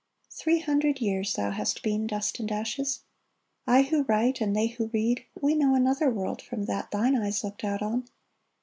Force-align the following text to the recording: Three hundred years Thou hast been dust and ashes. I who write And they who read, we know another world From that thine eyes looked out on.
Three 0.31 0.61
hundred 0.61 0.99
years 0.99 1.33
Thou 1.35 1.51
hast 1.51 1.83
been 1.83 2.07
dust 2.07 2.39
and 2.39 2.51
ashes. 2.51 3.03
I 3.67 3.83
who 3.83 4.01
write 4.05 4.41
And 4.41 4.55
they 4.55 4.65
who 4.65 4.87
read, 4.87 5.25
we 5.39 5.53
know 5.53 5.75
another 5.75 6.09
world 6.09 6.41
From 6.41 6.63
that 6.65 6.89
thine 6.89 7.15
eyes 7.15 7.43
looked 7.43 7.63
out 7.63 7.83
on. 7.83 8.05